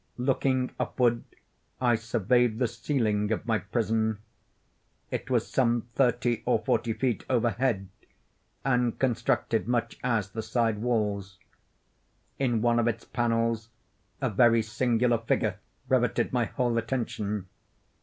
Looking 0.17 0.71
upward, 0.79 1.21
I 1.79 1.93
surveyed 1.93 2.57
the 2.57 2.67
ceiling 2.67 3.31
of 3.31 3.45
my 3.45 3.59
prison. 3.59 4.17
It 5.11 5.29
was 5.29 5.47
some 5.47 5.83
thirty 5.93 6.41
or 6.47 6.57
forty 6.65 6.91
feet 6.93 7.23
overhead, 7.29 7.87
and 8.65 8.97
constructed 8.97 9.67
much 9.67 9.99
as 10.03 10.31
the 10.31 10.41
side 10.41 10.79
walls. 10.79 11.37
In 12.39 12.63
one 12.63 12.79
of 12.79 12.87
its 12.87 13.05
panels 13.05 13.69
a 14.21 14.31
very 14.31 14.63
singular 14.63 15.19
figure 15.19 15.59
riveted 15.87 16.33
my 16.33 16.45
whole 16.45 16.79
attention. 16.79 17.45